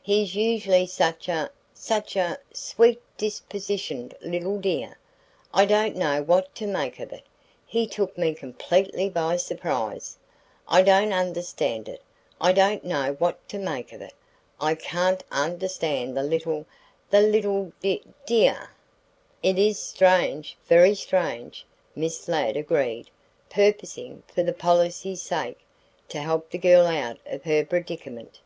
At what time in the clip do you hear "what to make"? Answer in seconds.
6.22-6.98, 13.18-13.92